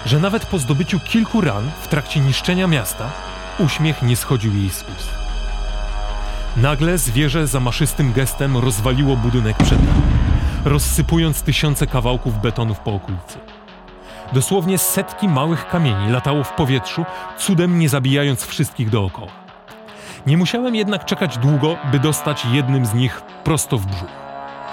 że 0.06 0.20
nawet 0.20 0.46
po 0.46 0.58
zdobyciu 0.58 1.00
kilku 1.00 1.40
ran 1.40 1.70
w 1.82 1.88
trakcie 1.88 2.20
niszczenia 2.20 2.66
miasta, 2.66 3.10
uśmiech 3.58 4.02
nie 4.02 4.16
schodził 4.16 4.56
jej 4.56 4.70
z 4.70 4.82
ust. 4.82 5.08
Nagle 6.56 6.98
zwierzę 6.98 7.46
zamaszystym 7.46 8.12
gestem 8.12 8.56
rozwaliło 8.56 9.16
budynek 9.16 9.56
przed 9.56 9.86
nami, 9.86 10.02
rozsypując 10.64 11.42
tysiące 11.42 11.86
kawałków 11.86 12.42
betonów 12.42 12.78
po 12.80 12.94
okolicy. 12.94 13.38
Dosłownie 14.32 14.78
setki 14.78 15.28
małych 15.28 15.68
kamieni 15.68 16.10
latało 16.10 16.44
w 16.44 16.52
powietrzu, 16.52 17.04
cudem 17.38 17.78
nie 17.78 17.88
zabijając 17.88 18.46
wszystkich 18.46 18.90
dookoła. 18.90 19.32
Nie 20.26 20.36
musiałem 20.36 20.74
jednak 20.74 21.04
czekać 21.04 21.38
długo, 21.38 21.76
by 21.90 21.98
dostać 21.98 22.44
jednym 22.52 22.86
z 22.86 22.94
nich 22.94 23.22
prosto 23.44 23.78
w 23.78 23.86
brzuch. 23.86 24.10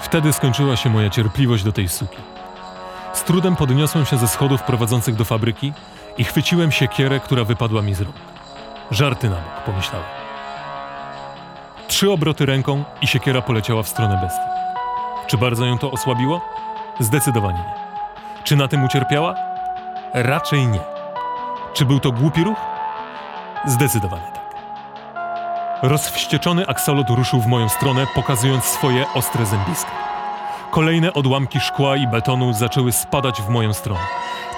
Wtedy 0.02 0.32
skończyła 0.32 0.76
się 0.76 0.90
moja 0.90 1.10
cierpliwość 1.10 1.64
do 1.64 1.72
tej 1.72 1.88
suki. 1.88 2.39
Z 3.20 3.24
trudem 3.24 3.56
podniosłem 3.56 4.06
się 4.06 4.18
ze 4.18 4.28
schodów 4.28 4.62
prowadzących 4.62 5.14
do 5.14 5.24
fabryki 5.24 5.72
i 6.18 6.24
chwyciłem 6.24 6.72
siekierę, 6.72 7.20
która 7.20 7.44
wypadła 7.44 7.82
mi 7.82 7.94
z 7.94 8.00
rąk. 8.00 8.16
Żarty 8.90 9.30
na 9.30 9.36
bok, 9.36 9.64
pomyślałem. 9.66 10.08
Trzy 11.88 12.10
obroty 12.10 12.46
ręką 12.46 12.84
i 13.02 13.06
siekiera 13.06 13.42
poleciała 13.42 13.82
w 13.82 13.88
stronę 13.88 14.18
bestii. 14.22 14.40
Czy 15.26 15.38
bardzo 15.38 15.66
ją 15.66 15.78
to 15.78 15.90
osłabiło? 15.90 16.40
Zdecydowanie 17.00 17.58
nie. 17.58 17.74
Czy 18.44 18.56
na 18.56 18.68
tym 18.68 18.84
ucierpiała? 18.84 19.34
Raczej 20.14 20.66
nie. 20.66 20.80
Czy 21.74 21.84
był 21.84 22.00
to 22.00 22.12
głupi 22.12 22.44
ruch? 22.44 22.58
Zdecydowanie 23.66 24.32
tak. 24.34 24.54
Rozwścieczony 25.82 26.66
aksolot 26.66 27.10
ruszył 27.10 27.40
w 27.40 27.46
moją 27.46 27.68
stronę, 27.68 28.06
pokazując 28.14 28.64
swoje 28.64 29.12
ostre 29.14 29.46
zębiska. 29.46 30.09
Kolejne 30.70 31.12
odłamki 31.12 31.60
szkła 31.60 31.96
i 31.96 32.06
betonu 32.06 32.52
zaczęły 32.52 32.92
spadać 32.92 33.42
w 33.42 33.48
moją 33.48 33.72
stronę, 33.72 34.00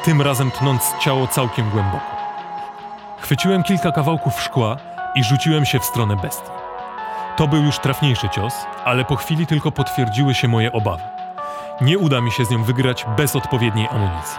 tym 0.04 0.22
razem 0.22 0.50
tnąc 0.50 0.94
ciało 1.00 1.26
całkiem 1.26 1.70
głęboko. 1.70 2.16
Chwyciłem 3.20 3.62
kilka 3.62 3.92
kawałków 3.92 4.40
szkła 4.40 4.76
i 5.14 5.24
rzuciłem 5.24 5.64
się 5.64 5.78
w 5.78 5.84
stronę 5.84 6.16
bestii. 6.16 6.50
To 7.36 7.48
był 7.48 7.62
już 7.64 7.78
trafniejszy 7.78 8.28
cios, 8.28 8.54
ale 8.84 9.04
po 9.04 9.16
chwili 9.16 9.46
tylko 9.46 9.72
potwierdziły 9.72 10.34
się 10.34 10.48
moje 10.48 10.72
obawy. 10.72 11.02
Nie 11.80 11.98
uda 11.98 12.20
mi 12.20 12.30
się 12.30 12.44
z 12.44 12.50
nią 12.50 12.64
wygrać 12.64 13.06
bez 13.16 13.36
odpowiedniej 13.36 13.88
amunicji. 13.88 14.38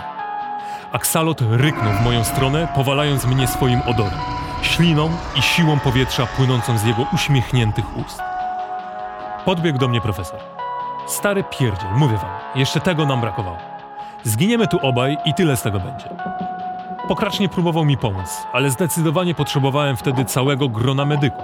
Aksalot 0.92 1.42
ryknął 1.42 1.94
w 1.94 2.02
moją 2.02 2.24
stronę, 2.24 2.68
powalając 2.76 3.26
mnie 3.26 3.48
swoim 3.48 3.82
odorem, 3.82 4.20
śliną 4.62 5.10
i 5.36 5.42
siłą 5.42 5.80
powietrza 5.80 6.26
płynącą 6.26 6.78
z 6.78 6.84
jego 6.84 7.06
uśmiechniętych 7.14 7.98
ust. 7.98 8.22
Podbiegł 9.46 9.78
do 9.80 9.88
mnie 9.88 10.02
profesor. 10.02 10.53
Stary 11.08 11.44
pierdziel, 11.44 11.90
mówię 11.96 12.18
wam, 12.18 12.32
jeszcze 12.56 12.80
tego 12.80 13.06
nam 13.06 13.22
brakowało. 13.22 13.58
Zginiemy 14.24 14.68
tu 14.68 14.80
obaj 14.82 15.18
i 15.26 15.34
tyle 15.34 15.58
z 15.58 15.62
tego 15.62 15.80
będzie. 15.80 16.10
Pokracznie 17.08 17.50
próbował 17.50 17.86
mi 17.86 17.98
pomóc, 17.98 18.48
ale 18.54 18.70
zdecydowanie 18.70 19.36
potrzebowałem 19.36 19.98
wtedy 19.98 20.26
całego 20.26 20.70
grona 20.70 21.06
medyków. 21.06 21.44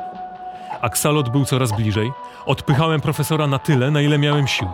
Aksalot 0.81 1.29
był 1.29 1.45
coraz 1.45 1.71
bliżej. 1.71 2.11
Odpychałem 2.45 3.01
profesora 3.01 3.47
na 3.47 3.59
tyle, 3.59 3.91
na 3.91 4.01
ile 4.01 4.17
miałem 4.17 4.47
sił. 4.47 4.67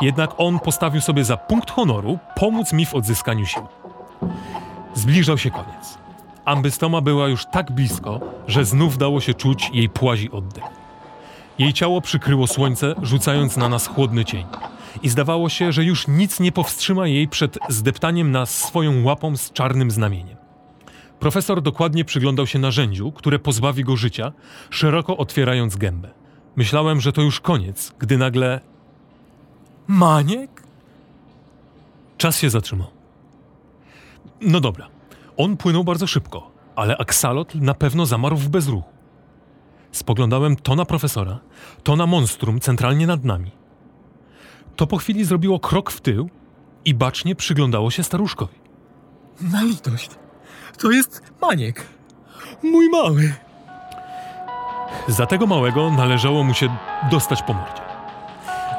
Jednak 0.00 0.30
on 0.38 0.58
postawił 0.58 1.00
sobie 1.00 1.24
za 1.24 1.36
punkt 1.36 1.70
honoru 1.70 2.18
pomóc 2.34 2.72
mi 2.72 2.86
w 2.86 2.94
odzyskaniu 2.94 3.46
sił. 3.46 3.62
Zbliżał 4.94 5.38
się 5.38 5.50
koniec. 5.50 5.98
Ambystoma 6.44 7.00
była 7.00 7.28
już 7.28 7.46
tak 7.46 7.72
blisko, 7.72 8.20
że 8.46 8.64
znów 8.64 8.98
dało 8.98 9.20
się 9.20 9.34
czuć 9.34 9.70
jej 9.72 9.88
płazi 9.88 10.30
oddech. 10.30 10.83
Jej 11.58 11.72
ciało 11.72 12.00
przykryło 12.00 12.46
słońce, 12.46 12.94
rzucając 13.02 13.56
na 13.56 13.68
nas 13.68 13.86
chłodny 13.86 14.24
cień. 14.24 14.46
I 15.02 15.08
zdawało 15.08 15.48
się, 15.48 15.72
że 15.72 15.84
już 15.84 16.08
nic 16.08 16.40
nie 16.40 16.52
powstrzyma 16.52 17.06
jej 17.06 17.28
przed 17.28 17.58
zdeptaniem 17.68 18.30
nas 18.30 18.58
swoją 18.58 19.04
łapą 19.04 19.36
z 19.36 19.52
czarnym 19.52 19.90
znamieniem. 19.90 20.36
Profesor 21.20 21.62
dokładnie 21.62 22.04
przyglądał 22.04 22.46
się 22.46 22.58
narzędziu, 22.58 23.12
które 23.12 23.38
pozbawi 23.38 23.84
go 23.84 23.96
życia, 23.96 24.32
szeroko 24.70 25.16
otwierając 25.16 25.76
gębę. 25.76 26.10
Myślałem, 26.56 27.00
że 27.00 27.12
to 27.12 27.22
już 27.22 27.40
koniec, 27.40 27.92
gdy 27.98 28.18
nagle 28.18 28.60
Maniek? 29.86 30.62
czas 32.18 32.38
się 32.38 32.50
zatrzymał. 32.50 32.88
No 34.40 34.60
dobra, 34.60 34.88
on 35.36 35.56
płynął 35.56 35.84
bardzo 35.84 36.06
szybko, 36.06 36.50
ale 36.76 36.96
aksalot 36.96 37.54
na 37.54 37.74
pewno 37.74 38.06
zamarł 38.06 38.36
w 38.36 38.48
bezruchu. 38.48 38.93
Spoglądałem 39.94 40.56
to 40.56 40.74
na 40.74 40.84
profesora, 40.84 41.38
to 41.82 41.96
na 41.96 42.06
monstrum 42.06 42.60
centralnie 42.60 43.06
nad 43.06 43.24
nami. 43.24 43.50
To 44.76 44.86
po 44.86 44.96
chwili 44.96 45.24
zrobiło 45.24 45.60
krok 45.60 45.90
w 45.90 46.00
tył 46.00 46.30
i 46.84 46.94
bacznie 46.94 47.34
przyglądało 47.34 47.90
się 47.90 48.02
staruszkowi. 48.02 48.54
Na 49.40 49.62
litość. 49.62 50.10
To 50.78 50.90
jest 50.90 51.22
Maniek. 51.40 51.86
Mój 52.62 52.88
mały. 52.90 53.34
Za 55.08 55.26
tego 55.26 55.46
małego 55.46 55.90
należało 55.90 56.44
mu 56.44 56.54
się 56.54 56.68
dostać 57.10 57.42
po 57.42 57.54
mordzie. 57.54 57.82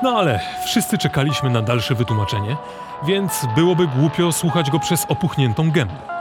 No 0.04 0.10
ale 0.10 0.40
wszyscy 0.66 0.98
czekaliśmy 0.98 1.50
na 1.50 1.62
dalsze 1.62 1.96
wytłumaczenie, 1.96 2.58
więc 3.08 3.46
byłoby 3.56 3.88
głupio 3.88 4.32
słuchać 4.32 4.72
go 4.72 4.80
przez 4.80 5.06
opuchniętą 5.10 5.72
gębę. 5.72 6.15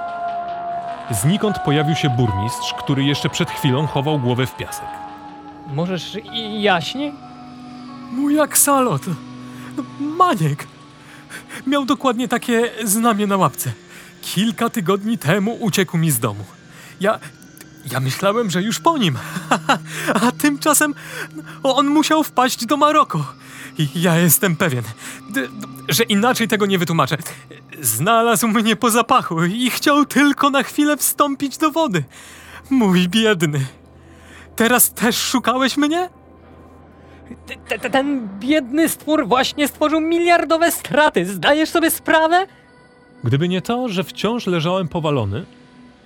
Znikąd 1.11 1.59
pojawił 1.59 1.95
się 1.97 2.11
burmistrz, 2.11 2.75
który 2.79 3.05
jeszcze 3.05 3.29
przed 3.31 3.51
chwilą 3.51 3.87
chował 3.87 4.19
głowę 4.19 4.47
w 4.47 4.57
piasek. 4.57 4.85
Możesz 5.75 6.17
i- 6.33 6.63
jaśniej? 6.63 7.13
Mój 8.13 8.41
aksalot. 8.41 9.03
No, 9.77 9.83
Maniek. 10.01 10.67
Miał 11.67 11.85
dokładnie 11.85 12.29
takie 12.29 12.71
znamie 12.85 13.27
na 13.27 13.37
łapce. 13.37 13.73
Kilka 14.23 14.71
tygodni 14.71 15.19
temu 15.19 15.57
uciekł 15.61 15.99
mi 15.99 16.11
z 16.11 16.19
domu. 16.21 16.45
Ja. 17.01 17.19
Ja 17.93 18.01
myślałem, 18.01 18.51
że 18.51 18.63
już 18.63 18.81
po 18.81 18.99
nim. 18.99 19.19
A 20.27 20.33
tymczasem 20.33 20.95
on 21.63 21.87
musiał 21.87 22.23
wpaść 22.25 22.67
do 22.67 22.77
Maroko. 22.77 23.25
Ja 23.95 24.19
jestem 24.19 24.57
pewien, 24.57 24.83
że 25.89 26.05
inaczej 26.05 26.49
tego 26.49 26.67
nie 26.67 26.79
wytłumaczę. 26.79 27.17
Znalazł 27.81 28.49
mnie 28.49 28.77
po 28.77 28.91
zapachu 28.91 29.45
i 29.45 29.71
chciał 29.71 30.05
tylko 30.07 30.51
na 30.51 30.63
chwilę 30.63 30.97
wstąpić 30.97 31.59
do 31.59 31.71
wody. 31.71 32.05
Mój 32.71 33.09
biedny. 33.09 33.67
Teraz 34.57 34.93
też 34.93 35.17
szukałeś 35.17 35.77
mnie? 35.77 36.09
T- 37.69 37.91
ten 37.91 38.29
biedny 38.39 38.89
stwór 38.89 39.29
właśnie 39.29 39.69
stworzył 39.69 40.01
miliardowe 40.01 40.73
straty. 40.73 41.27
Zdajesz 41.27 41.69
sobie 41.71 41.91
sprawę? 41.91 42.47
Gdyby 43.25 43.49
nie 43.49 43.63
to, 43.63 43.89
że 43.89 44.05
wciąż 44.05 44.47
leżałem 44.47 44.89
powalony, 44.89 45.45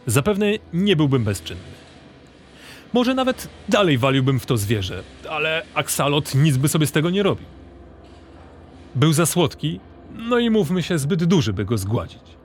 zapewne 0.06 0.46
nie 0.72 0.96
byłbym 0.96 1.24
bezczynny. 1.24 1.62
Może 2.92 3.14
nawet 3.14 3.48
dalej 3.68 3.98
waliłbym 3.98 4.40
w 4.40 4.46
to 4.46 4.56
zwierzę, 4.56 5.02
ale 5.30 5.62
aksalot 5.74 6.34
nic 6.34 6.56
by 6.56 6.68
sobie 6.68 6.86
z 6.86 6.92
tego 6.92 7.10
nie 7.10 7.22
robił. 7.22 7.46
Był 8.94 9.12
za 9.12 9.26
słodki, 9.26 9.80
no 10.16 10.38
i 10.38 10.50
mówmy 10.50 10.82
się, 10.82 10.98
zbyt 10.98 11.24
duży, 11.24 11.52
by 11.52 11.64
go 11.64 11.78
zgładzić. 11.78 12.38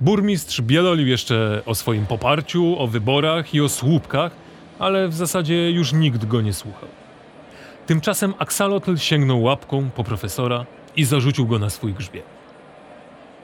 Burmistrz 0.00 0.60
bielolił 0.60 1.06
jeszcze 1.06 1.62
o 1.66 1.74
swoim 1.74 2.06
poparciu, 2.06 2.78
o 2.78 2.86
wyborach 2.86 3.54
i 3.54 3.60
o 3.60 3.68
słupkach, 3.68 4.32
ale 4.78 5.08
w 5.08 5.14
zasadzie 5.14 5.70
już 5.70 5.92
nikt 5.92 6.24
go 6.24 6.40
nie 6.40 6.52
słuchał. 6.52 6.88
Tymczasem 7.86 8.34
Axalotl 8.38 8.96
sięgnął 8.96 9.42
łapką 9.42 9.90
po 9.90 10.04
profesora 10.04 10.66
i 10.96 11.04
zarzucił 11.04 11.46
go 11.46 11.58
na 11.58 11.70
swój 11.70 11.94
grzbiet. 11.94 12.24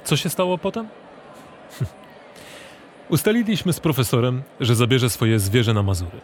Co 0.04 0.16
się 0.16 0.28
stało 0.28 0.58
potem? 0.58 0.88
Ustaliliśmy 3.10 3.72
z 3.72 3.80
profesorem, 3.80 4.42
że 4.60 4.74
zabierze 4.74 5.10
swoje 5.10 5.38
zwierzę 5.38 5.74
na 5.74 5.82
Mazury, 5.82 6.20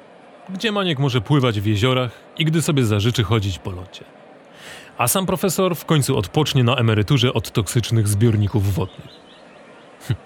gdzie 0.48 0.72
Maniek 0.72 0.98
może 0.98 1.20
pływać 1.20 1.60
w 1.60 1.66
jeziorach 1.66 2.10
i 2.38 2.44
gdy 2.44 2.62
sobie 2.62 2.84
zażyczy 2.84 3.24
chodzić 3.24 3.58
po 3.58 3.70
locie. 3.70 4.04
A 4.98 5.08
sam 5.08 5.26
profesor 5.26 5.76
w 5.76 5.84
końcu 5.84 6.18
odpocznie 6.18 6.64
na 6.64 6.76
emeryturze 6.76 7.34
od 7.34 7.50
toksycznych 7.50 8.08
zbiorników 8.08 8.74
wodnych. 8.74 9.08
Hm. 10.08 10.20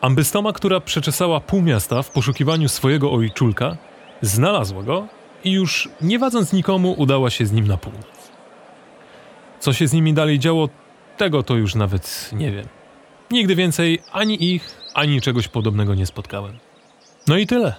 Ambystoma, 0.00 0.52
która 0.52 0.80
przeczesała 0.80 1.40
pół 1.40 1.62
miasta 1.62 2.02
w 2.02 2.10
poszukiwaniu 2.10 2.68
swojego 2.68 3.12
ojczulka, 3.12 3.76
znalazła 4.22 4.82
go 4.82 5.08
i 5.44 5.52
już 5.52 5.88
nie 6.00 6.18
wadząc 6.18 6.52
nikomu 6.52 6.92
udała 6.92 7.30
się 7.30 7.46
z 7.46 7.52
nim 7.52 7.66
na 7.66 7.76
północ. 7.76 8.32
Co 9.60 9.72
się 9.72 9.86
z 9.88 9.92
nimi 9.92 10.14
dalej 10.14 10.38
działo, 10.38 10.68
tego 11.16 11.42
to 11.42 11.54
już 11.54 11.74
nawet 11.74 12.30
nie 12.32 12.50
wiem. 12.50 12.66
Nigdy 13.30 13.54
więcej 13.54 13.98
ani 14.12 14.54
ich, 14.54 14.76
ani 14.94 15.20
czegoś 15.20 15.48
podobnego 15.48 15.94
nie 15.94 16.06
spotkałem. 16.06 16.58
No 17.28 17.36
i 17.36 17.46
tyle. 17.46 17.74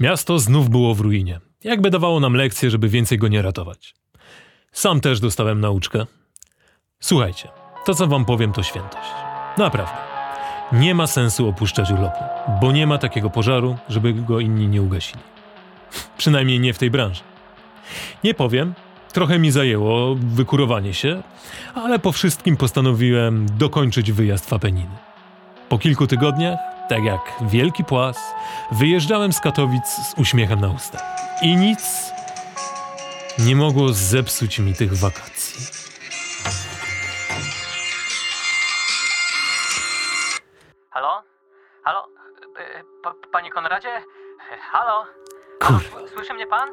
Miasto 0.00 0.38
znów 0.38 0.70
było 0.70 0.94
w 0.94 1.00
ruinie. 1.00 1.40
Jakby 1.64 1.90
dawało 1.90 2.20
nam 2.20 2.34
lekcję, 2.34 2.70
żeby 2.70 2.88
więcej 2.88 3.18
go 3.18 3.28
nie 3.28 3.42
ratować. 3.42 3.94
Sam 4.74 5.00
też 5.00 5.20
dostałem 5.20 5.60
nauczkę. 5.60 6.06
Słuchajcie, 7.00 7.48
to 7.84 7.94
co 7.94 8.06
wam 8.06 8.24
powiem 8.24 8.52
to 8.52 8.62
świętość. 8.62 9.08
Naprawdę. 9.58 9.96
Nie 10.72 10.94
ma 10.94 11.06
sensu 11.06 11.48
opuszczać 11.48 11.90
urlopu, 11.90 12.24
bo 12.60 12.72
nie 12.72 12.86
ma 12.86 12.98
takiego 12.98 13.30
pożaru, 13.30 13.76
żeby 13.88 14.12
go 14.12 14.40
inni 14.40 14.68
nie 14.68 14.82
ugasili. 14.82 15.20
Przynajmniej 16.18 16.60
nie 16.60 16.74
w 16.74 16.78
tej 16.78 16.90
branży. 16.90 17.22
Nie 18.24 18.34
powiem, 18.34 18.74
trochę 19.12 19.38
mi 19.38 19.50
zajęło 19.50 20.14
wykurowanie 20.14 20.94
się, 20.94 21.22
ale 21.74 21.98
po 21.98 22.12
wszystkim 22.12 22.56
postanowiłem 22.56 23.46
dokończyć 23.58 24.12
wyjazd 24.12 24.50
w 24.50 24.52
Apeniny. 24.52 24.96
Po 25.68 25.78
kilku 25.78 26.06
tygodniach, 26.06 26.58
tak 26.88 27.04
jak 27.04 27.20
wielki 27.50 27.84
płas, 27.84 28.34
wyjeżdżałem 28.72 29.32
z 29.32 29.40
Katowic 29.40 29.86
z 29.86 30.14
uśmiechem 30.18 30.60
na 30.60 30.68
ustach. 30.68 31.02
I 31.42 31.56
nic 31.56 32.13
nie 33.38 33.56
mogło 33.56 33.92
zepsuć 33.92 34.58
mi 34.58 34.74
tych 34.74 34.94
wakacji. 34.98 35.66
Halo? 40.90 41.22
Halo? 41.84 42.08
E, 42.58 42.84
pa- 43.02 43.14
Panie 43.32 43.50
Konradzie? 43.50 43.88
E, 44.52 44.56
Halo? 44.70 45.04
Kurwa, 45.60 46.08
Słyszy 46.14 46.34
mnie 46.34 46.46
pan? 46.46 46.68
E, 46.68 46.72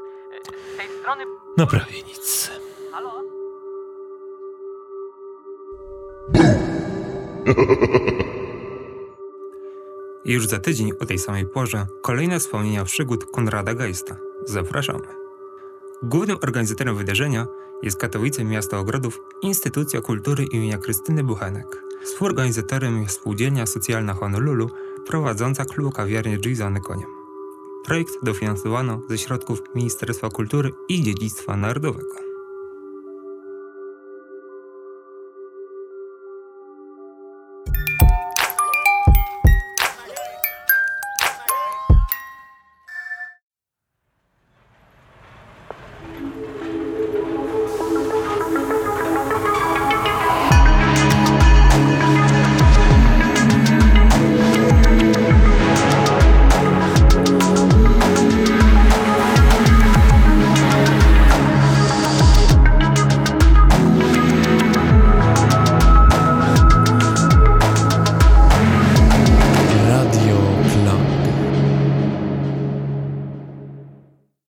Z 0.73 0.77
tej 0.77 0.87
strony... 1.01 1.23
no 1.57 1.67
prawie 1.67 2.03
nic. 2.03 2.51
Halo? 2.91 3.11
Już 10.25 10.47
za 10.47 10.59
tydzień 10.59 10.91
o 11.01 11.05
tej 11.05 11.19
samej 11.19 11.45
porze 11.45 11.85
kolejne 12.01 12.39
wspomnienia 12.39 12.83
przygód 12.83 13.25
Konrada 13.31 13.73
Geista. 13.73 14.15
Zapraszamy. 14.45 15.20
Głównym 16.03 16.37
organizatorem 16.43 16.97
wydarzenia 16.97 17.47
jest 17.83 17.97
Katowice 17.97 18.43
Miasto 18.43 18.79
Ogrodów 18.79 19.21
Instytucja 19.41 20.01
Kultury 20.01 20.45
imienia 20.45 20.77
Krystyny 20.77 21.23
Buchenek. 21.23 21.83
Współorganizatorem 22.03 23.01
jest 23.01 23.15
Spółdzielnia 23.15 23.65
Socjalna 23.65 24.13
Honolulu 24.13 24.69
prowadząca 25.07 25.65
klub 25.65 25.93
kawiarnię 25.93 26.37
Gizany 26.37 26.81
Koniem. 26.81 27.09
Projekt 27.85 28.13
dofinansowano 28.23 29.01
ze 29.09 29.17
środków 29.17 29.61
Ministerstwa 29.75 30.29
Kultury 30.29 30.73
i 30.89 31.03
Dziedzictwa 31.03 31.57
Narodowego. 31.57 32.30